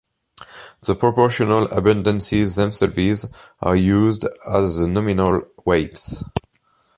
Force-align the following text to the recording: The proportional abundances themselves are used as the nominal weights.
The 0.81 0.95
proportional 0.95 1.67
abundances 1.67 2.55
themselves 2.55 3.27
are 3.61 3.75
used 3.75 4.25
as 4.51 4.79
the 4.79 4.87
nominal 4.87 5.43
weights. 5.63 6.23